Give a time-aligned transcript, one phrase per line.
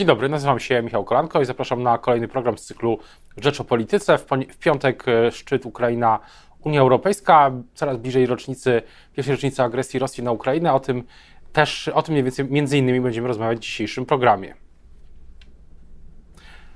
[0.00, 2.98] Dzień dobry, nazywam się Michał Kolanko i zapraszam na kolejny program z cyklu
[3.36, 4.18] Rzecz o Polityce.
[4.18, 6.18] W, w piątek e, szczyt Ukraina
[6.64, 8.82] Unia Europejska, coraz bliżej rocznicy,
[9.16, 10.72] pierwszej rocznicy agresji Rosji na Ukrainę.
[10.72, 11.04] O tym
[11.52, 14.54] też, o tym mniej więcej, między innymi będziemy rozmawiać w dzisiejszym programie.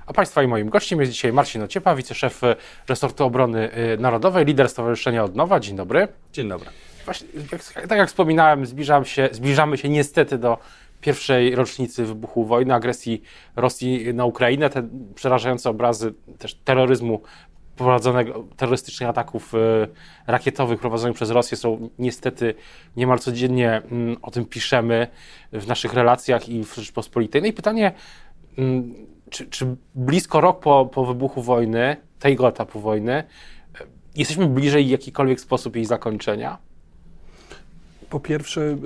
[0.05, 2.41] A Państwa i moim gościem jest dzisiaj Marcin Ociepa, wiceszef
[2.87, 5.59] resortu obrony e, narodowej, lider Stowarzyszenia Odnowa.
[5.59, 6.07] Dzień dobry.
[6.33, 6.69] Dzień dobry.
[7.05, 7.27] Właśnie,
[7.89, 10.57] tak jak wspominałem, zbliżam się, zbliżamy się niestety do
[11.05, 13.21] pierwszej rocznicy wybuchu wojny, agresji
[13.55, 14.69] Rosji na Ukrainę.
[14.69, 17.21] Te przerażające obrazy też terroryzmu
[17.75, 19.87] prowadzonego, terrorystycznych ataków e,
[20.27, 22.55] rakietowych prowadzonych przez Rosję są niestety
[22.97, 25.07] niemal codziennie mm, o tym piszemy
[25.53, 27.41] w naszych relacjach i w Rzeczpospolitej.
[27.41, 27.91] No i pytanie,
[28.57, 28.93] mm,
[29.29, 33.23] czy, czy blisko rok po, po wybuchu wojny, tego etapu wojny, e,
[34.15, 36.57] jesteśmy bliżej jakikolwiek sposób jej zakończenia?
[38.09, 38.77] Po pierwsze,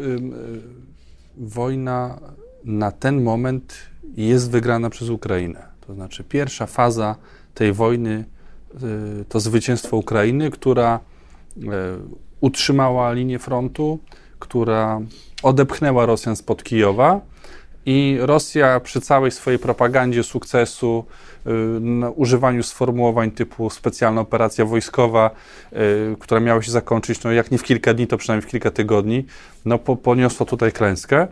[1.40, 2.20] wojna
[2.64, 3.78] na ten moment
[4.18, 5.68] jest wygrana przez Ukrainę.
[5.88, 7.16] To znaczy, pierwsza faza
[7.54, 8.26] tej wojny
[9.22, 11.00] y, to zwycięstwo Ukrainy, która
[11.58, 11.62] y,
[12.42, 14.00] utrzymała linię frontu,
[14.40, 15.02] która
[15.44, 17.22] odepchnęła Rosjan spod Kijowa
[17.86, 21.06] i Rosja przy całej swojej propagandzie sukcesu,
[22.16, 25.32] używaniu sformułowań typu specjalna operacja wojskowa,
[25.74, 28.72] y, która miała się zakończyć, no jak nie w kilka dni, to przynajmniej w kilka
[28.72, 29.26] tygodni,
[29.66, 31.28] no po, poniosło tutaj klęskę.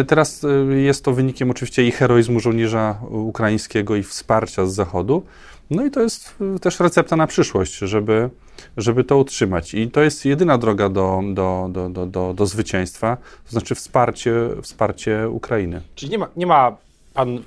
[0.00, 5.22] Y, teraz jest to wynikiem oczywiście i heroizmu żołnierza ukraińskiego i wsparcia z Zachodu.
[5.70, 8.30] No i to jest też recepta na przyszłość, żeby,
[8.76, 9.74] żeby to utrzymać.
[9.74, 15.28] I to jest jedyna droga do, do, do, do, do, zwycięstwa, to znaczy wsparcie, wsparcie
[15.28, 15.80] Ukrainy.
[15.94, 16.76] Czyli nie ma, nie ma
[17.14, 17.42] pan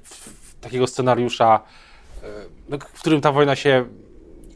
[0.61, 1.59] takiego scenariusza,
[2.93, 3.85] w którym ta wojna się.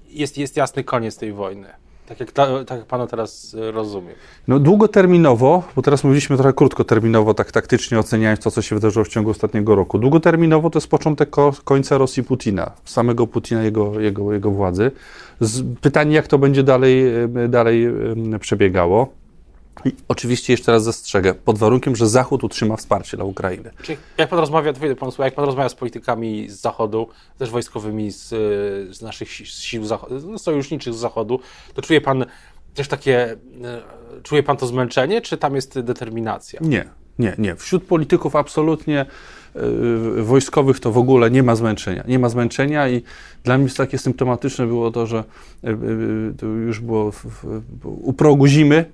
[0.08, 1.68] Jest, jest jasny koniec tej wojny.
[2.08, 4.16] Tak jak, ta, tak jak Pana teraz e, rozumiem.
[4.48, 9.08] No długoterminowo, bo teraz mówiliśmy trochę krótkoterminowo, tak taktycznie oceniając to, co się wydarzyło w
[9.08, 10.00] ciągu ostatniego roku.
[10.00, 11.30] Długoterminowo to jest początek
[11.64, 14.92] końca Rosji Putina, samego Putina, jego, jego, jego władzy.
[15.40, 17.88] Z, pytanie, jak to będzie dalej, e, dalej
[18.40, 19.25] przebiegało.
[19.86, 23.72] I oczywiście jeszcze raz zastrzegę, pod warunkiem, że Zachód utrzyma wsparcie dla Ukrainy.
[23.82, 28.30] Czyli jak pan rozmawia, pan, jak pan rozmawia z politykami z Zachodu, też wojskowymi z,
[28.96, 31.40] z naszych sił zachodu, sojuszniczych z Zachodu,
[31.74, 32.26] to czuje pan
[32.74, 33.38] też takie, e,
[34.24, 36.60] czuje pan to zmęczenie, czy tam jest determinacja?
[36.64, 37.56] Nie, nie, nie.
[37.56, 39.06] Wśród polityków absolutnie
[39.56, 42.04] yy, wojskowych to w ogóle nie ma zmęczenia.
[42.08, 43.04] Nie ma zmęczenia i
[43.44, 45.24] dla mnie takie symptomatyczne było to, że
[45.64, 45.74] yy,
[46.38, 48.86] to już było w, w, u progu zimy,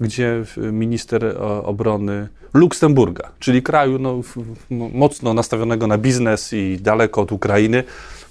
[0.00, 4.20] gdzie minister obrony Luksemburga, czyli kraju no,
[4.70, 7.84] mocno nastawionego na biznes i daleko od Ukrainy,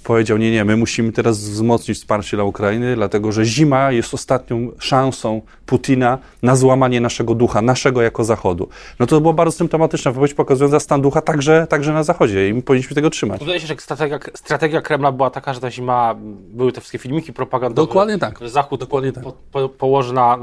[0.08, 4.70] powiedział, nie, nie, my musimy teraz wzmocnić wsparcie dla Ukrainy, dlatego że zima jest ostatnią
[4.78, 8.68] szansą Putina na złamanie naszego ducha, naszego jako Zachodu.
[8.98, 12.62] No to było bardzo symptomatyczne, wypowiedź pokazująca stan ducha także, także na Zachodzie i my
[12.62, 13.40] powinniśmy tego trzymać.
[13.40, 16.14] Wydaje się, że strategia, strategia Kremla była taka, że ta zima,
[16.50, 17.86] były te wszystkie filmiki propagandowe.
[17.88, 18.38] Dokładnie tak.
[18.40, 19.24] Że Zachód Dokładnie tak.
[19.24, 20.38] Po, po, położy na,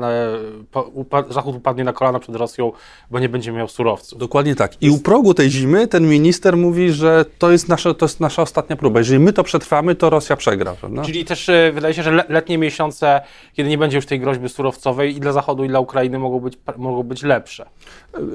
[0.72, 2.72] po, upa, Zachód upadnie na kolana przed Rosją,
[3.12, 4.20] bo nie będzie miał surowców.
[4.20, 4.82] Dokładnie tak.
[4.82, 8.42] I u progu tej zimy ten minister mówi, że to jest, nasze, to jest nasza
[8.42, 9.00] ostatnia próba.
[9.00, 10.74] Jeżeli my to przetrwamy, to Rosja przegra.
[10.74, 11.02] Prawda?
[11.02, 13.22] Czyli też e, wydaje się, że letnie miesiące,
[13.54, 16.58] kiedy nie będzie już tej groźby surowcowej i dla Zachodu, i dla Ukrainy mogą być,
[16.78, 17.66] mogą być lepsze.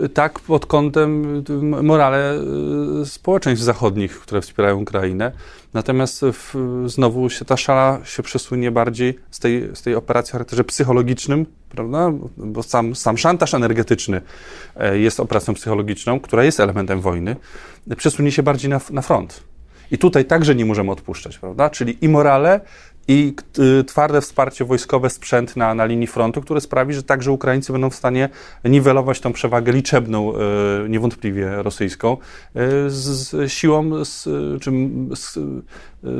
[0.04, 1.44] E, tak, pod kątem
[1.82, 2.34] morale
[3.02, 5.32] e, społeczeństw zachodnich, które wspierają Ukrainę.
[5.74, 6.54] Natomiast w,
[6.86, 11.46] znowu się ta szala się przesunie bardziej z tej, z tej operacji o charakterze psychologicznym,
[11.68, 12.12] prawda?
[12.36, 14.20] Bo sam, sam szantaż energetyczny
[14.92, 17.36] jest operacją psychologiczną, która jest elementem wojny,
[17.96, 19.49] przesunie się bardziej na, na front.
[19.90, 21.70] I tutaj także nie możemy odpuszczać, prawda?
[21.70, 22.60] Czyli i morale,
[23.08, 23.34] i
[23.80, 27.90] y, twarde wsparcie wojskowe, sprzęt na, na linii frontu, które sprawi, że także Ukraińcy będą
[27.90, 28.28] w stanie
[28.64, 34.24] niwelować tą przewagę liczebną, y, niewątpliwie rosyjską, y, z siłą, z,
[34.62, 34.70] czy
[35.14, 35.38] z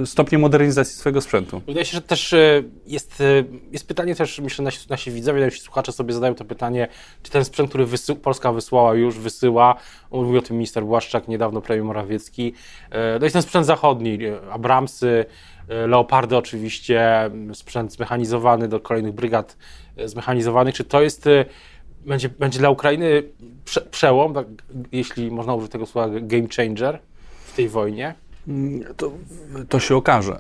[0.05, 1.63] stopniem modernizacji swojego sprzętu.
[1.67, 2.35] Wydaje się, że też
[2.87, 3.23] jest,
[3.73, 6.89] jest pytanie też, myślę, nasi, nasi widzowie, nasi słuchacze sobie zadają to pytanie,
[7.23, 7.87] czy ten sprzęt, który
[8.23, 9.75] Polska wysłała już, wysyła,
[10.11, 12.55] mówił o tym minister Błaszczak, niedawno premier Morawiecki,
[13.19, 14.19] to jest ten sprzęt zachodni,
[14.51, 15.25] Abramsy,
[15.69, 19.57] Leopardy oczywiście, sprzęt zmechanizowany do kolejnych brygad
[20.05, 20.75] zmechanizowanych.
[20.75, 21.25] Czy to jest,
[22.07, 23.23] będzie, będzie dla Ukrainy
[23.65, 24.47] prze, przełom, tak,
[24.93, 26.99] jeśli można użyć tego słowa, game changer
[27.45, 28.15] w tej wojnie?
[28.51, 29.13] Mm, to,
[29.69, 30.39] to się okaże.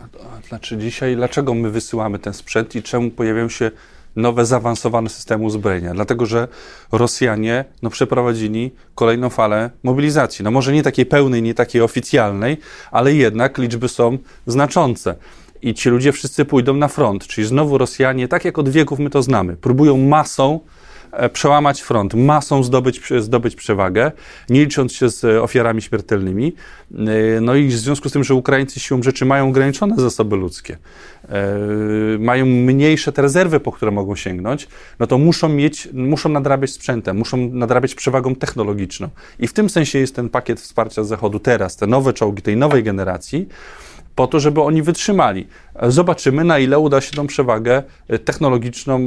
[0.49, 3.71] Znaczy dzisiaj, dlaczego my wysyłamy ten sprzęt i czemu pojawiają się
[4.17, 6.49] nowe, zaawansowane systemy uzbrojenia, dlatego że
[6.93, 10.45] Rosjanie no, przeprowadzili kolejną falę mobilizacji.
[10.45, 12.57] No może nie takiej pełnej, nie takiej oficjalnej,
[12.91, 15.15] ale jednak liczby są znaczące.
[15.63, 19.11] I ci ludzie wszyscy pójdą na front, czyli znowu Rosjanie, tak jak od wieków my
[19.11, 20.61] to znamy, próbują masą
[21.33, 24.13] przełamać front, masą zdobyć, zdobyć przewagę,
[24.49, 26.53] nie licząc się z ofiarami śmiertelnymi.
[26.95, 30.77] E, no i w związku z tym, że Ukraińcy siłą rzeczy mają ograniczone zasoby ludzkie,
[31.29, 31.59] e,
[32.19, 34.69] mają mniejsze te rezerwy, po które mogą sięgnąć,
[34.99, 39.09] no to muszą mieć, muszą nadrabiać sprzętem, muszą nadrabiać przewagą technologiczną.
[39.39, 42.83] I w tym sensie jest ten pakiet wsparcia Zachodu teraz, te nowe czołgi tej nowej
[42.83, 43.49] generacji,
[44.21, 45.47] po to, żeby oni wytrzymali.
[45.83, 49.07] Zobaczymy, na ile uda się tą przewagę e, technologiczną e,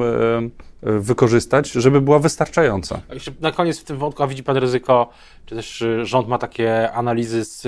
[0.83, 3.01] e, wykorzystać, żeby była wystarczająca.
[3.41, 5.09] Na koniec w tym wątku, a widzi Pan ryzyko,
[5.45, 7.67] czy też rząd ma takie analizy z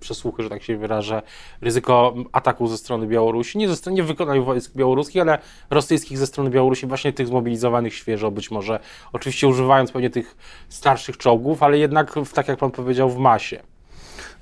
[0.00, 1.22] przesłuchy, że tak się wyrażę,
[1.60, 5.38] ryzyko ataku ze strony Białorusi, nie ze strony nie wykonania wojsk białoruskich, ale
[5.70, 8.80] rosyjskich ze strony Białorusi, właśnie tych zmobilizowanych świeżo być może,
[9.12, 10.36] oczywiście używając pewnie tych
[10.68, 13.73] starszych czołgów, ale jednak, tak jak Pan powiedział, w masie.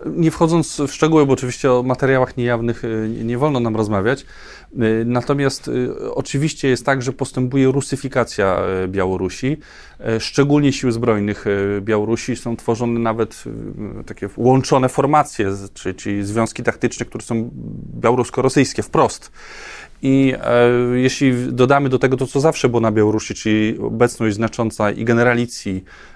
[0.06, 5.04] Nie wchodząc w szczegóły, bo oczywiście o materiałach niejawnych y, nie wolno nam rozmawiać, y,
[5.06, 9.56] natomiast y, oczywiście jest tak, że postępuje rusyfikacja Białorusi.
[10.19, 11.44] Szczególnie sił zbrojnych
[11.81, 13.44] Białorusi są tworzone nawet
[14.06, 15.52] takie łączone formacje,
[15.96, 17.50] czyli, związki taktyczne, które są
[18.00, 19.32] białorusko-rosyjskie wprost.
[20.02, 24.90] I e, jeśli dodamy do tego to, co zawsze było na Białorusi, czyli obecność znacząca
[24.90, 26.12] i generalicji e,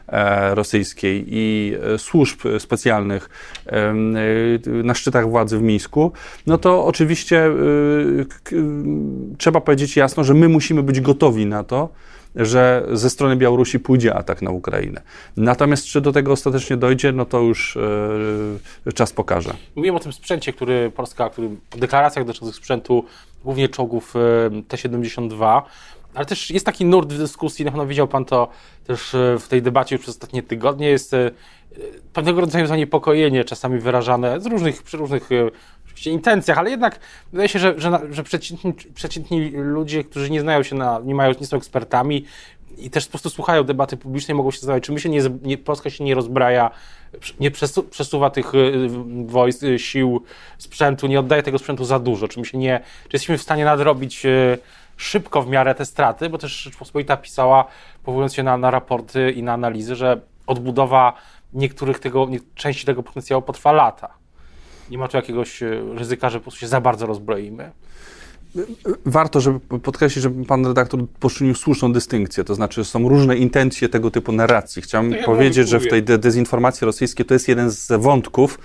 [0.54, 3.28] rosyjskiej, i e, służb specjalnych
[3.66, 3.94] e,
[4.66, 6.12] na szczytach władzy w Mińsku,
[6.46, 7.52] no to oczywiście e,
[9.38, 11.88] trzeba powiedzieć jasno, że my musimy być gotowi na to,
[12.36, 15.02] że ze strony Białorusi pójdzie atak na Ukrainę.
[15.36, 17.78] Natomiast czy do tego ostatecznie dojdzie, no to już
[18.86, 19.54] e, czas pokaże.
[19.76, 23.04] Mówiłem o tym sprzęcie, który Polska, który w deklaracjach dotyczących sprzętu,
[23.44, 25.62] głównie czołgów e, T-72,
[26.16, 28.48] ale też jest taki nurt w dyskusji, na pewno widział Pan to
[28.86, 31.30] też e, w tej debacie już przez ostatnie tygodnie, jest e,
[32.12, 35.28] pewnego rodzaju zaniepokojenie czasami wyrażane z różnych, przy różnych
[35.84, 37.00] oczywiście intencjach, ale jednak
[37.32, 41.34] wydaje się, że, że, że przeciętni, przeciętni ludzie, którzy nie znają się na, nie, mają,
[41.40, 42.24] nie są ekspertami
[42.78, 45.58] i też po prostu słuchają debaty publicznej, mogą się zastanawiać, czy my się nie, nie,
[45.58, 46.70] Polska się nie rozbraja,
[47.40, 48.52] nie przesu, przesuwa tych
[49.26, 50.22] wojsk, sił,
[50.58, 53.64] sprzętu, nie oddaje tego sprzętu za dużo, czy my się nie, czy jesteśmy w stanie
[53.64, 54.26] nadrobić
[54.96, 57.64] szybko w miarę te straty, bo też Rzeczpospolita pisała,
[58.04, 61.12] powołując się na, na raporty i na analizy, że odbudowa
[61.52, 64.08] niektórych tego, części tego potencjału potrwa lata.
[64.90, 67.70] Nie ma tu jakiegoś e, ryzyka, że po prostu się za bardzo rozbroimy?
[69.06, 74.10] Warto, żeby podkreślić, że pan redaktor poczynił słuszną dystynkcję, to znaczy są różne intencje tego
[74.10, 74.82] typu narracji.
[74.82, 78.58] Chciałem ja powiedzieć, że w tej dezinformacji rosyjskiej to jest jeden z wątków,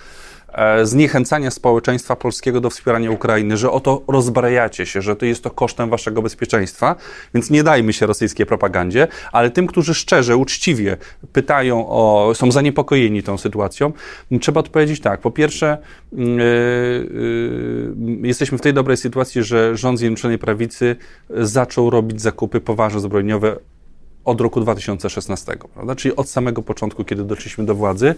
[0.83, 5.89] zniechęcania społeczeństwa polskiego do wspierania Ukrainy, że oto rozbrajacie się, że to jest to kosztem
[5.89, 6.95] waszego bezpieczeństwa,
[7.33, 10.97] więc nie dajmy się rosyjskiej propagandzie, ale tym, którzy szczerze, uczciwie
[11.33, 13.93] pytają o, są zaniepokojeni tą sytuacją,
[14.41, 15.21] trzeba odpowiedzieć tak.
[15.21, 15.77] Po pierwsze,
[16.11, 16.25] yy,
[18.21, 20.95] yy, jesteśmy w tej dobrej sytuacji, że rząd Zjednoczonej Prawicy
[21.29, 23.57] zaczął robić zakupy poważne zbrojeniowe
[24.25, 25.95] od roku 2016, prawda?
[25.95, 28.15] czyli od samego początku, kiedy doszliśmy do władzy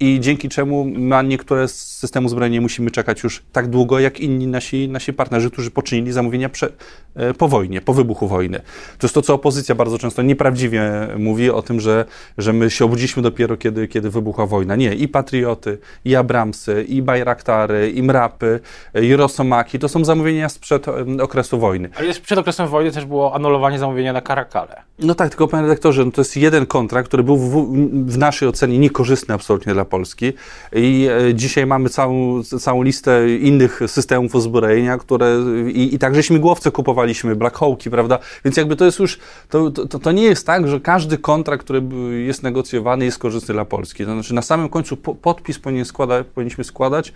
[0.00, 4.46] i dzięki czemu na niektóre z systemu zbrojenia musimy czekać już tak długo, jak inni
[4.46, 6.72] nasi, nasi partnerzy, którzy poczynili zamówienia prze,
[7.14, 8.58] e, po wojnie, po wybuchu wojny.
[8.98, 12.04] To jest to, co opozycja bardzo często nieprawdziwie mówi o tym, że,
[12.38, 14.76] że my się obudziliśmy dopiero, kiedy, kiedy wybuchła wojna.
[14.76, 18.60] Nie, i Patrioty, i Abramsy, i Bajraktary, i Mrapy,
[19.02, 20.86] i Rosomaki, to są zamówienia sprzed
[21.22, 21.88] okresu wojny.
[21.96, 24.63] Ale przed okresem wojny też było anulowanie zamówienia na Karakal.
[24.98, 27.72] No tak, tylko panie redaktorze, no to jest jeden kontrakt, który był w,
[28.06, 30.32] w, naszej ocenie niekorzystny absolutnie dla Polski.
[30.72, 35.36] I e, dzisiaj mamy całą, całą listę innych systemów uzbrojenia, które
[35.72, 39.18] i, i także śmigłowce kupowaliśmy, Black Hawki, prawda, więc jakby to jest już,
[39.48, 41.82] to, to, to, nie jest tak, że każdy kontrakt, który
[42.26, 46.24] jest negocjowany jest korzystny dla Polski, to znaczy na samym końcu po, podpis powinien składa,
[46.34, 47.12] powinniśmy składać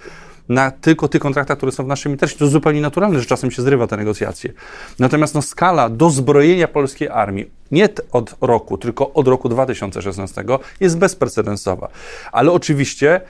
[0.49, 2.39] na tylko tych kontraktach, które są w naszym interesie.
[2.39, 4.53] To zupełnie naturalne, że czasem się zrywa te negocjacje.
[4.99, 10.45] Natomiast no, skala dozbrojenia polskiej armii nie od roku, tylko od roku 2016
[10.81, 11.89] jest bezprecedensowa.
[12.33, 13.21] Ale oczywiście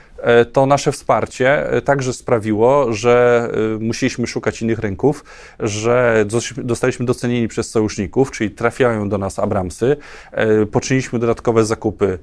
[0.53, 5.23] to nasze wsparcie e, także sprawiło, że e, musieliśmy szukać innych rynków,
[5.59, 6.25] że
[6.57, 9.97] dostaliśmy docenieni przez sojuszników, czyli trafiają do nas Abramsy,
[10.71, 12.19] poczyniliśmy dodatkowe zakupy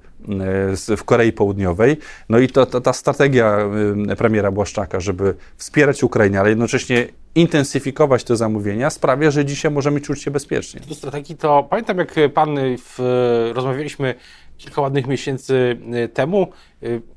[0.96, 1.96] w Korei Południowej.
[2.28, 3.58] No i to, to, ta strategia
[4.18, 10.22] premiera Błaszczaka, żeby wspierać Ukrainę, ale jednocześnie intensyfikować te zamówienia, sprawia, że dzisiaj możemy czuć
[10.22, 10.80] się bezpiecznie.
[10.88, 12.98] Do strategii to pamiętam, jak pan w,
[13.54, 14.14] rozmawialiśmy
[14.58, 15.78] kilka ładnych miesięcy
[16.14, 16.52] temu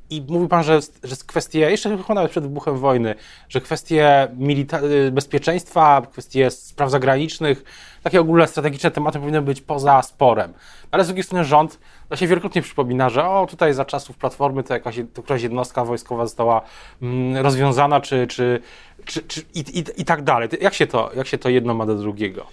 [0.10, 3.16] i mówił pan, że, że kwestie, jeszcze chyba nawet przed wybuchem wojny,
[3.50, 7.64] że kwestie milita- bezpieczeństwa, kwestie spraw zagranicznych
[8.04, 10.54] takie ogólne strategiczne tematy powinny być poza sporem.
[10.92, 14.64] Ale z drugiej strony rząd to się wielokrotnie przypomina, że o tutaj za czasów Platformy
[14.64, 16.62] to jakaś to jednostka wojskowa została
[17.02, 18.62] mm, rozwiązana, czy, czy,
[19.06, 20.50] czy, czy i, i, i, tak dalej.
[20.62, 22.46] Jak się, to, jak się to jedno ma do drugiego?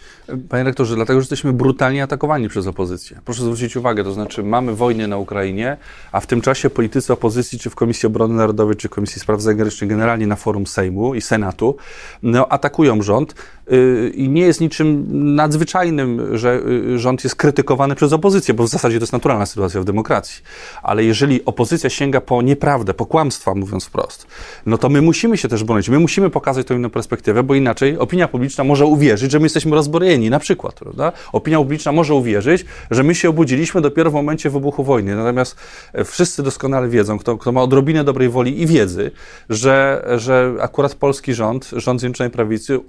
[0.48, 3.20] Panie rektorze, dlatego, że jesteśmy brutalnie atakowani przez opozycję.
[3.24, 5.76] Proszę zwrócić uwagę, to znaczy mamy wojnę na Ukrainie,
[6.12, 9.90] a w tym czasie politycy opozycji, czy w Komisji Obrony Narodowej, czy Komisji Spraw Zagranicznych,
[9.90, 11.76] generalnie na forum Sejmu i Senatu,
[12.22, 13.34] no, atakują rząd
[13.70, 18.68] yy, i nie jest niczym nadzwyczajnym, że yy, rząd jest krytykowany przez opozycję, bo w
[18.68, 20.42] zasadzie to jest naturalna sytuacja w demokracji.
[20.82, 24.26] Ale jeżeli opozycja sięga po nieprawdę, po kłamstwa, mówiąc wprost,
[24.66, 25.88] no to my musimy się też bronić.
[25.88, 29.74] My musimy pokazać tą inną perspektywę, bo inaczej opinia publiczna może uwierzyć, że my jesteśmy
[29.74, 31.12] rozbrojeni, na przykład, prawda?
[31.32, 35.16] Opinia publiczna może uwierzyć, że my się obudziliśmy dopiero w momencie wybuchu wojny.
[35.16, 35.56] Natomiast
[35.92, 39.10] e, wszyscy doskonale wiedzą, kto, kto ma odrobinę dobrej woli i wiedzy,
[39.48, 42.80] że, że akurat polski rząd, rząd Zjednoczonej Prawicy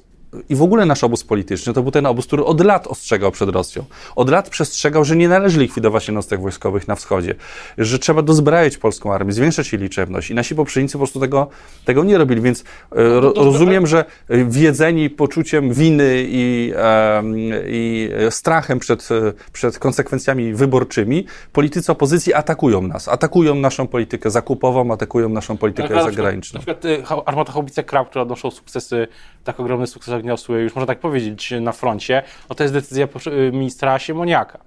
[0.49, 3.49] i w ogóle nasz obóz polityczny to był ten obóz, który od lat ostrzegał przed
[3.49, 3.85] Rosją.
[4.15, 7.35] Od lat przestrzegał, że nie należy likwidować jednostek wojskowych na wschodzie,
[7.77, 10.29] że trzeba dozbrajać polską armię, zwiększać jej liczebność.
[10.31, 11.47] I nasi poprzednicy po prostu tego,
[11.85, 12.63] tego nie robili, więc
[12.95, 17.23] no, ro, rozumiem, że wiedzeni poczuciem winy i, e,
[17.67, 19.09] i strachem przed,
[19.53, 23.07] przed konsekwencjami wyborczymi, politycy opozycji atakują nas.
[23.07, 26.57] Atakują naszą politykę zakupową, atakują naszą politykę na zagraniczną.
[26.57, 29.07] Na przykład, przykład armata Haubice Krab, która odnoszą sukcesy,
[29.47, 33.07] tak ogromne sukcesy zagniosły, już można tak powiedzieć, na froncie, no to jest decyzja
[33.51, 34.59] ministra Siemoniaka.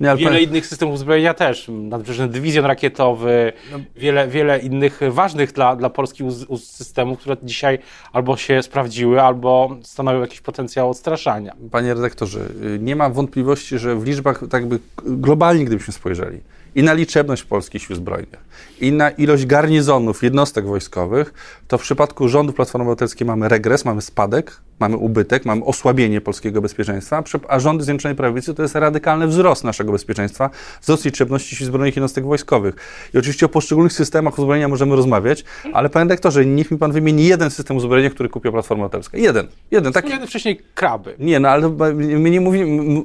[0.00, 3.78] Nie, wiele innych systemów uzbrojenia też, nadbrzeżny dywizjon rakietowy, no.
[3.96, 6.24] wiele, wiele innych ważnych dla, dla Polski
[6.56, 7.78] systemów, które dzisiaj
[8.12, 11.54] albo się sprawdziły, albo stanowią jakiś potencjał odstraszania.
[11.70, 12.40] Panie redaktorze,
[12.78, 16.40] nie ma wątpliwości, że w liczbach tak by globalnie, gdybyśmy spojrzeli,
[16.74, 18.40] i na liczebność polskich sił zbrojnych,
[18.80, 21.34] i na ilość garnizonów, jednostek wojskowych,
[21.68, 26.62] to w przypadku rządu Platformy Obywatelskiej mamy regres, mamy spadek, mamy ubytek, mamy osłabienie polskiego
[26.62, 30.50] bezpieczeństwa, a rządy Zjednoczonej Prawicy to jest radykalny wzrost naszego bezpieczeństwa,
[30.82, 32.74] wzrost liczebności sił zbrojnych jednostek wojskowych.
[33.14, 37.26] I oczywiście o poszczególnych systemach uzbrojenia możemy rozmawiać, ale panie rektorze, niech mi pan wymieni
[37.26, 39.18] jeden system uzbrojenia, który kupiła Platforma Obywatelska.
[39.18, 39.46] Jeden.
[39.70, 39.92] Jeden.
[39.92, 40.10] Taki...
[40.10, 41.14] Jeden wcześniej kraby.
[41.18, 43.02] Nie, no ale my nie mówimy,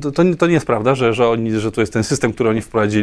[0.00, 2.62] to, to nie jest prawda, że, że, oni, że to jest ten system, który oni
[2.62, 3.01] wprowadzili.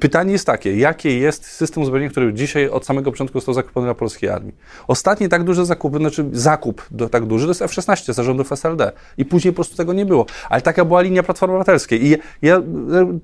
[0.00, 3.94] Pytanie jest takie, jakie jest system uzbrojenia, który dzisiaj od samego początku został zakupiony dla
[3.94, 4.54] polskiej armii?
[4.88, 8.92] Ostatni tak duży zakup, znaczy zakup do, tak duży, to jest F-16 zarządów SLD.
[9.18, 10.26] I później po prostu tego nie było.
[10.50, 12.06] Ale taka była linia Platformy Obywatelskiej.
[12.06, 12.62] I ja,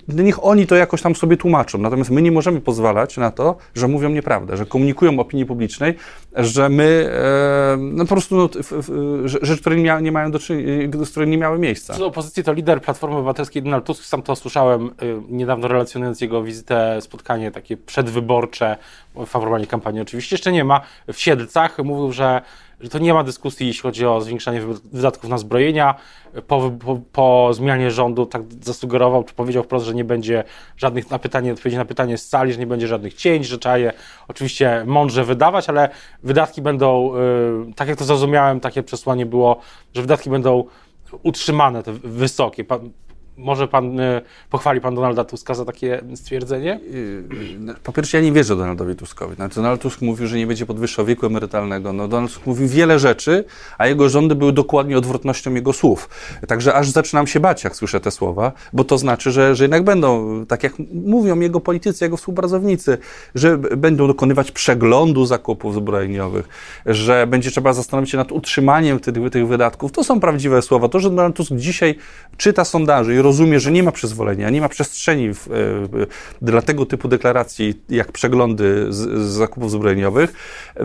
[0.09, 1.79] niech oni to jakoś tam sobie tłumaczą.
[1.79, 5.95] Natomiast my nie możemy pozwalać na to, że mówią nieprawdę, że komunikują opinii publicznej,
[6.37, 8.49] że my e, no po prostu no,
[9.25, 10.39] rzeczy, które nie, nie mają do
[11.11, 11.95] które nie miały miejsca.
[11.95, 14.91] Co opozycji, to lider Platformy Obywatelskiej Donald Tusk, sam to słyszałem y,
[15.29, 18.77] niedawno relacjonując jego wizytę, spotkanie takie przedwyborcze,
[19.27, 20.81] favorowanie kampanii oczywiście jeszcze nie ma,
[21.13, 22.43] w Siedlcach mówił, że
[22.81, 25.95] że to nie ma dyskusji, jeśli chodzi o zwiększanie wydatków na zbrojenia.
[26.47, 30.45] Po, po, po, zmianie rządu tak zasugerował, czy powiedział wprost, że nie będzie
[30.77, 33.79] żadnych na pytanie, odpowiedzi na pytanie z sali, że nie będzie żadnych cięć, że trzeba
[33.79, 33.93] je
[34.29, 35.89] oczywiście mądrze wydawać, ale
[36.23, 37.15] wydatki będą,
[37.67, 39.61] yy, tak jak to zrozumiałem, takie przesłanie było,
[39.95, 40.65] że wydatki będą
[41.23, 42.65] utrzymane, te wysokie.
[43.41, 46.81] Może pan, e, pochwali pan Donalda Tuska za takie stwierdzenie?
[47.69, 49.35] E, po pierwsze, ja nie wierzę Donaldowi Tuskowi.
[49.35, 51.93] Znaczy, Donald Tusk mówił, że nie będzie podwyższał wieku emerytalnego.
[51.93, 53.45] No, Donald Tusk mówił wiele rzeczy,
[53.79, 56.09] a jego rządy były dokładnie odwrotnością jego słów.
[56.49, 59.85] Także aż zaczynam się bać, jak słyszę te słowa, bo to znaczy, że, że jednak
[59.85, 60.73] będą, tak jak
[61.05, 62.99] mówią jego politycy, jego współpracownicy,
[63.35, 66.49] że będą dokonywać przeglądu zakupów zbrojeniowych,
[66.87, 69.93] że będzie trzeba zastanowić się nad utrzymaniem tych, tych wydatków.
[69.93, 70.89] To są prawdziwe słowa.
[70.89, 71.95] To, że Donald Tusk dzisiaj
[72.37, 76.07] czyta sondaże i rozumie, że nie ma przyzwolenia, nie ma przestrzeni w, e,
[76.43, 80.33] dla tego typu deklaracji, jak przeglądy z, z zakupów zbrojeniowych,
[80.77, 80.85] e,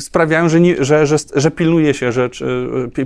[0.00, 2.30] sprawiają, że, nie, że, że, że, pilnuje się, że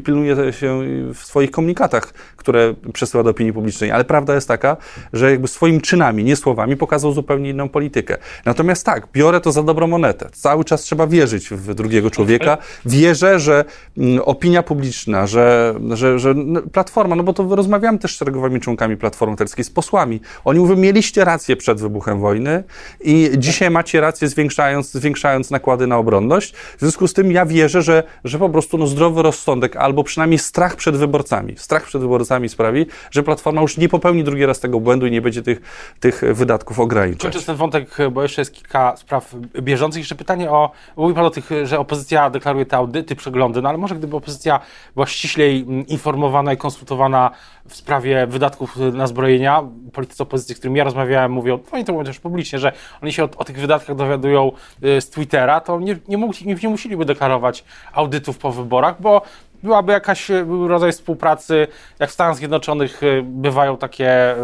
[0.04, 0.80] pilnuje się
[1.14, 3.90] w swoich komunikatach, które przesyła do opinii publicznej.
[3.90, 4.76] Ale prawda jest taka,
[5.12, 8.16] że jakby swoimi czynami, nie słowami, pokazał zupełnie inną politykę.
[8.44, 10.30] Natomiast tak, biorę to za dobrą monetę.
[10.32, 12.58] Cały czas trzeba wierzyć w drugiego człowieka.
[12.84, 13.64] Wierzę, że
[13.98, 16.34] mm, opinia publiczna, że, że, że
[16.72, 20.20] platforma, no bo to rozmawiamy rozmawiałem też z szeregowymi członkami Platformy Obywatelskiej, z posłami.
[20.44, 22.64] Oni mówią, mieliście rację przed wybuchem wojny
[23.00, 26.52] i dzisiaj macie rację zwiększając, zwiększając nakłady na obronność.
[26.52, 30.38] W związku z tym ja wierzę, że, że po prostu no, zdrowy rozsądek albo przynajmniej
[30.38, 34.80] strach przed wyborcami, strach przed wyborcami sprawi, że Platforma już nie popełni drugi raz tego
[34.80, 35.60] błędu i nie będzie tych,
[36.00, 37.22] tych wydatków ograniczać.
[37.22, 40.00] Kończąc ten wątek, bo jeszcze jest kilka spraw bieżących.
[40.00, 43.78] Jeszcze pytanie o, mówi Pan o tych, że opozycja deklaruje te audyty, przeglądy, no ale
[43.78, 44.60] może gdyby opozycja
[44.94, 47.30] była ściślej informowana i konsultowana
[47.70, 49.62] w sprawie wydatków na zbrojenia,
[49.92, 52.72] politycy opozycji, z którymi ja rozmawiałem, mówią, oni to mówią też publicznie, że
[53.02, 54.52] oni się o, o tych wydatkach dowiadują
[54.84, 59.22] y, z Twittera, to nie, nie, nie, nie musieliby deklarować audytów po wyborach, bo
[59.62, 61.66] byłaby jakaś był rodzaj współpracy,
[61.98, 64.34] jak w Stanach Zjednoczonych bywają takie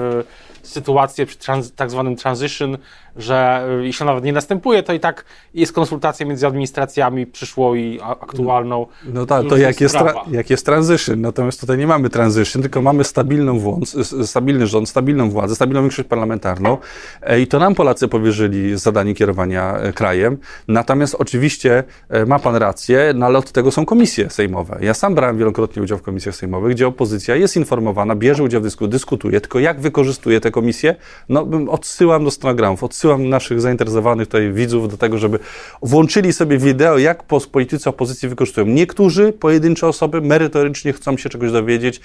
[0.62, 2.78] sytuację przy trans, tak zwanym transition,
[3.18, 8.00] że y, jeśli nawet nie następuje, to i tak jest konsultacja między administracjami przyszłą i
[8.02, 8.86] aktualną.
[9.04, 9.96] No tak, to jak jest,
[10.30, 15.30] jak jest transition, natomiast tutaj nie mamy transition, tylko mamy stabilną włąc, stabilny rząd, stabilną
[15.30, 16.78] władzę, stabilną większość parlamentarną
[17.22, 20.38] e, i to nam Polacy powierzyli zadanie kierowania e, krajem.
[20.68, 24.78] Natomiast oczywiście e, ma pan rację, no ale od tego są komisje sejmowe.
[24.80, 28.64] Ja sam brałem wielokrotnie udział w komisjach sejmowych, gdzie opozycja jest informowana, bierze udział w
[28.64, 30.94] dyskusji, dyskutuje, tylko jak wykorzystuje te komisje,
[31.28, 35.38] no odsyłam do stenogramów, odsyłam naszych zainteresowanych tutaj widzów do tego, żeby
[35.82, 37.22] włączyli sobie wideo, jak
[37.52, 38.66] politycy opozycji wykorzystują.
[38.66, 42.00] Niektórzy, pojedyncze osoby merytorycznie chcą się czegoś dowiedzieć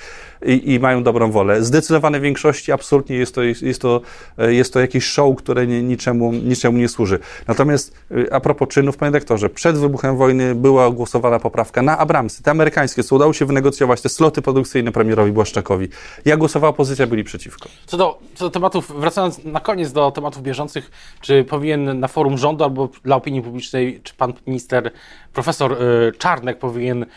[0.46, 1.64] i, i mają dobrą wolę.
[1.64, 4.02] Zdecydowane większości absolutnie jest to, jest, jest to,
[4.38, 7.20] jest to jakieś show, które nie, niczemu, niczemu nie służy.
[7.48, 12.44] Natomiast y, a propos czynów, panie doktorze, przed wybuchem wojny była głosowana poprawka na Abramsy,
[12.44, 15.88] te amerykańskie, co udało się wynegocjować, te sloty produkcyjne premierowi Błaszczakowi.
[16.26, 17.70] Jak głosowała opozycja, byli przeciwko.
[17.86, 20.91] Co do, co do tematów, wracając na koniec do tematów bieżących,
[21.22, 24.92] czy powinien na forum rządu albo dla opinii publicznej, czy pan minister,
[25.34, 27.08] profesor y, Czarnek powinien y,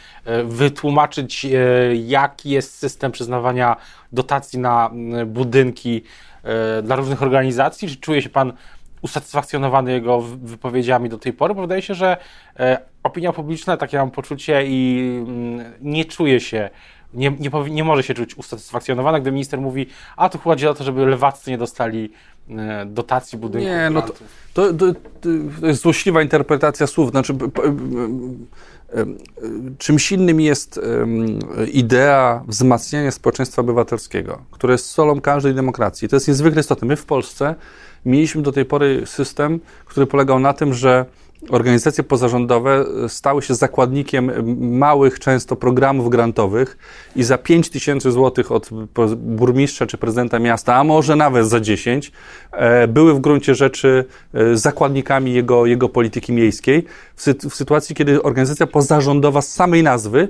[0.44, 3.76] wytłumaczyć, y, jaki jest system przyznawania
[4.12, 4.90] dotacji na
[5.26, 6.02] budynki
[6.82, 7.88] dla różnych organizacji?
[7.88, 8.52] Czy czuje się pan
[9.02, 11.54] usatysfakcjonowany jego wypowiedziami do tej pory?
[11.54, 12.16] Bo wydaje się, że
[13.02, 16.70] opinia publiczna, takie mam poczucie, i mm, nie czuje się
[17.14, 20.84] nie, nie, nie, może się czuć usatysfakcjonowana, gdy minister mówi, a tu chodzi o to,
[20.84, 22.33] żeby lewaccy nie dostali e,
[22.86, 23.70] dotacji budynków.
[23.70, 24.12] Nie, no to,
[24.54, 24.86] to, to,
[25.60, 27.10] to, jest złośliwa interpretacja słów.
[27.10, 27.34] Znaczy,
[29.78, 30.80] czymś innym jest
[31.72, 36.08] idea wzmacniania społeczeństwa obywatelskiego, które jest solą każdej demokracji.
[36.08, 36.88] To jest niezwykle istotne.
[36.88, 37.54] My w Polsce
[38.04, 41.06] mieliśmy do tej pory system, który polegał na tym, że
[41.50, 44.30] organizacje pozarządowe stały się zakładnikiem
[44.78, 46.78] małych często programów grantowych
[47.16, 48.70] i za 5 tysięcy złotych od
[49.16, 52.12] burmistrza czy prezydenta miasta, a może nawet za 10,
[52.52, 56.84] e, były w gruncie rzeczy e, zakładnikami jego, jego polityki miejskiej.
[57.16, 60.28] W, sytuacji, kiedy organizacja pozarządowa z samej nazwy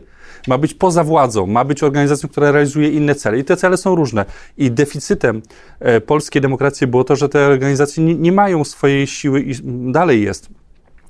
[0.49, 3.39] ma być poza władzą, ma być organizacją, która realizuje inne cele.
[3.39, 4.25] I te cele są różne.
[4.59, 5.43] I deficytem
[5.81, 9.55] e, polskiej demokracji było to, że te organizacje nie, nie mają swojej siły i
[9.93, 10.64] dalej jest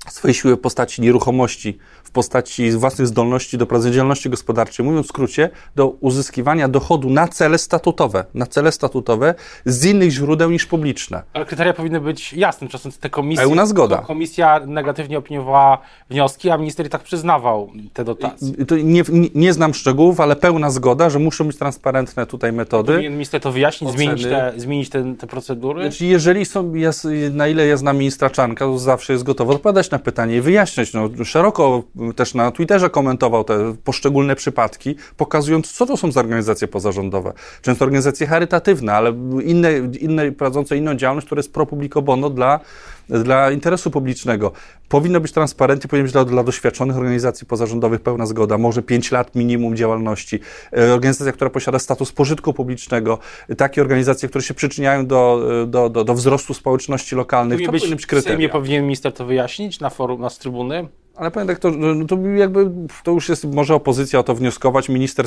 [0.09, 1.77] swojej siły postaci nieruchomości,
[2.15, 7.57] postaci własnych zdolności do prowadzenia działalności gospodarczej, mówiąc w skrócie, do uzyskiwania dochodu na cele
[7.57, 11.23] statutowe, na cele statutowe z innych źródeł niż publiczne.
[11.33, 13.45] Ale kryteria powinny być jasne, czasem te komisje...
[13.45, 13.97] Pełna zgoda.
[13.97, 15.77] Komisja negatywnie opiniowała
[16.09, 18.47] wnioski, a minister i tak przyznawał te dotacje.
[18.83, 22.93] Nie, nie, nie, znam szczegółów, ale pełna zgoda, że muszą być transparentne tutaj metody.
[22.93, 24.03] Powinien minister to wyjaśnić, oceny.
[24.03, 25.81] zmienić, te, zmienić te, te procedury?
[25.81, 29.91] Znaczy, jeżeli są, jest, na ile ja znam ministra Czanka, to zawsze jest gotowy odpowiadać
[29.91, 30.93] na pytanie i wyjaśniać.
[30.93, 36.67] No, szeroko też na Twitterze komentował te poszczególne przypadki, pokazując, co to są za organizacje
[36.67, 37.33] pozarządowe.
[37.61, 39.13] Często organizacje charytatywne, ale
[39.43, 42.59] inne, inne prowadzące inną działalność, która jest pro publico bono dla,
[43.09, 44.51] dla interesu publicznego.
[44.89, 49.35] Powinno być transparentnie, powinno być dla, dla doświadczonych organizacji pozarządowych pełna zgoda, może 5 lat
[49.35, 50.39] minimum działalności.
[50.77, 53.19] E, organizacja, która posiada status pożytku publicznego,
[53.57, 57.55] takie organizacje, które się przyczyniają do, do, do, do wzrostu społeczności lokalnych.
[57.57, 58.35] Powinien to być, powinny być kryteria.
[58.35, 60.87] W Sejmie powinien minister to wyjaśnić na forum, na trybuny?
[61.15, 62.71] Ale panie doktor, no to jakby
[63.03, 64.89] to już jest, może opozycja o to wnioskować.
[64.89, 65.25] Minister,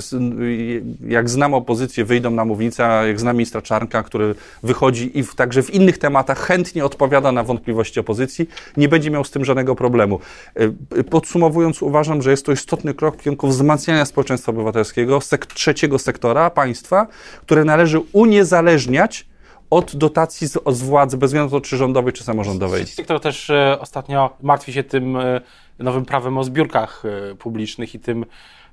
[1.08, 5.62] jak znam opozycję, wyjdą na mównicę, jak znam ministra Czarnka, który wychodzi i w, także
[5.62, 10.20] w innych tematach chętnie odpowiada na wątpliwości opozycji, nie będzie miał z tym żadnego problemu.
[10.54, 15.98] E, podsumowując, uważam, że jest to istotny krok w kierunku wzmacniania społeczeństwa obywatelskiego, sek trzeciego
[15.98, 17.06] sektora państwa,
[17.42, 19.26] które należy uniezależniać
[19.70, 22.86] od dotacji z, z władzy, bez względu na to, czy rządowej, czy samorządowej.
[22.86, 25.40] Sektor też e, ostatnio martwi się tym e,
[25.78, 28.24] nowym prawem o zbiórkach e, publicznych i tym,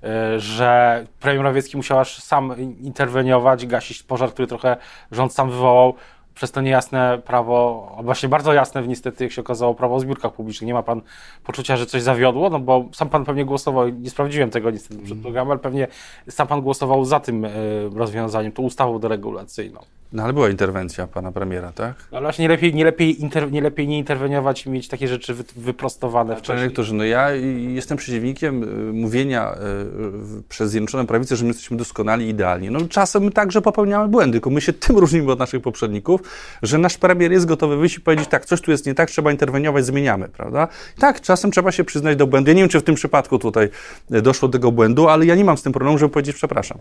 [0.04, 4.78] e, że premier Morawiecki musiał aż sam interweniować, gasić pożar, który trochę
[5.12, 5.94] rząd sam wywołał
[6.36, 10.68] przez to niejasne prawo, właśnie bardzo jasne niestety, jak się okazało, prawo o zbiórkach publicznych.
[10.68, 11.02] Nie ma pan
[11.44, 15.22] poczucia, że coś zawiodło, no bo sam pan pewnie głosował, nie sprawdziłem tego niestety przed
[15.22, 15.88] programem, ale pewnie
[16.30, 17.50] sam pan głosował za tym e,
[17.94, 19.80] rozwiązaniem, tą ustawą deregulacyjną.
[20.16, 21.96] No ale była interwencja pana premiera, tak?
[22.12, 25.08] No, ale właśnie nie lepiej nie, lepiej inter, nie, lepiej nie interweniować i mieć takie
[25.08, 26.72] rzeczy wy, wyprostowane ale wcześniej.
[26.72, 27.32] Panie no ja
[27.68, 32.70] jestem przeciwnikiem y, mówienia y, przez Zjednoczoną Prawicę, że my jesteśmy doskonali, idealni.
[32.70, 36.22] No czasem my także popełniamy błędy, tylko my się tym różnimy od naszych poprzedników,
[36.64, 39.32] że nasz premier jest gotowy wyjść i powiedzieć, tak, coś tu jest nie tak, trzeba
[39.32, 40.68] interweniować, zmieniamy, prawda?
[41.00, 42.50] Tak, czasem trzeba się przyznać do błędu.
[42.50, 43.70] Ja nie wiem, czy w tym przypadku tutaj
[44.12, 46.78] y, doszło do tego błędu, ale ja nie mam z tym problemu, żeby powiedzieć przepraszam.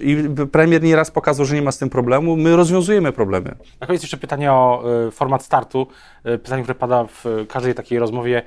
[0.00, 0.16] I
[0.52, 2.36] premier nieraz pokazał, że nie ma z tym problemu.
[2.36, 3.54] My rozwiązujemy problemy.
[3.80, 5.86] Na koniec jeszcze pytanie o y, format startu.
[6.26, 8.42] Y, pytanie, które pada w każdej takiej rozmowie.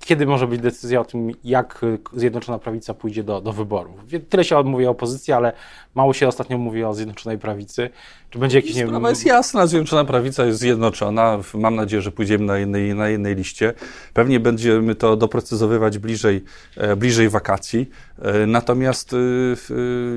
[0.00, 1.80] Kiedy może być decyzja o tym, jak
[2.12, 3.94] Zjednoczona Prawica pójdzie do, do wyborów.
[4.28, 5.52] Tyle się mówi o opozycji, ale
[5.94, 7.90] mało się ostatnio mówi o Zjednoczonej Prawicy.
[8.30, 9.04] Czy będzie jakiś, nie wiem...
[9.04, 11.38] jest jasna, Zjednoczona Prawica jest zjednoczona.
[11.54, 13.74] Mam nadzieję, że pójdziemy na jednej, na jednej liście.
[14.14, 16.44] Pewnie będziemy to doprecyzowywać bliżej,
[16.76, 17.90] e, bliżej wakacji.
[18.22, 19.16] E, natomiast e,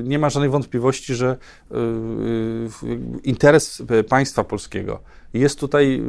[0.02, 1.36] nie ma żadnej wątpliwości, że
[3.24, 5.00] interes państwa polskiego
[5.34, 6.02] jest tutaj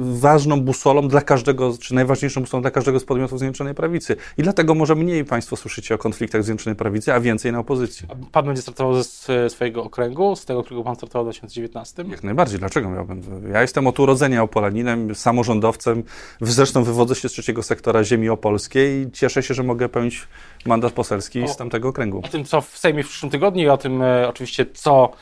[0.00, 4.16] ważną busolą dla każdego, czy najważniejszą busolą dla każdego z podmiotów Zjednoczonej Prawicy.
[4.38, 8.06] I dlatego może mniej Państwo słyszycie o konfliktach Zjednoczonej Prawicy, a więcej na opozycji.
[8.08, 12.04] A pan będzie startował ze swojego okręgu, z tego, którego Pan startował w 2019?
[12.10, 12.58] Jak najbardziej.
[12.58, 13.22] Dlaczego miałbym?
[13.52, 16.02] Ja jestem od urodzenia opolaninem, samorządowcem.
[16.40, 20.28] Zresztą wywodzę się z trzeciego sektora ziemi opolskiej i cieszę się, że mogę pełnić
[20.66, 22.20] mandat poselski o, z tamtego okręgu.
[22.24, 25.12] O tym, co w Sejmie w przyszłym tygodniu i o tym e, oczywiście, co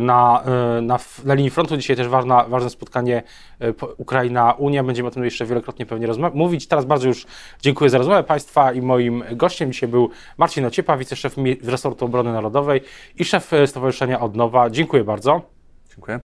[0.00, 0.42] na,
[0.78, 1.76] e, na, na linii frontu.
[1.76, 3.22] Dzisiaj też ważna, ważne spotkanie
[3.60, 4.84] e, Ukraina-Unia.
[4.84, 6.66] Będziemy o tym jeszcze wielokrotnie pewnie mówić.
[6.66, 7.26] Teraz bardzo już
[7.60, 12.80] dziękuję za rozmowę Państwa i moim gościem dzisiaj był Marcin Ociepa, wiceszef resortu obrony narodowej
[13.16, 14.70] i szef Stowarzyszenia Odnowa.
[14.70, 15.42] Dziękuję bardzo.
[15.90, 16.25] Dziękuję.